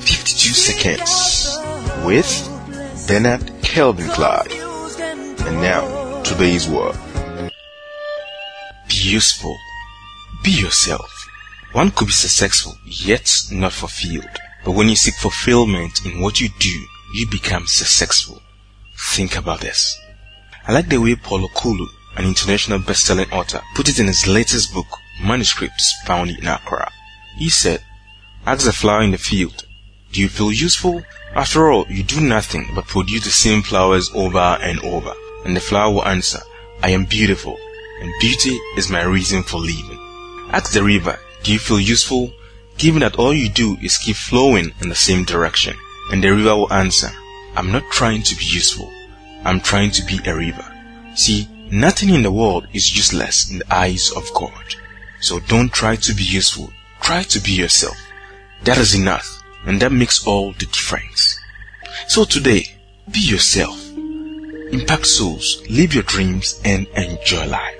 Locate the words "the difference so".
60.52-62.24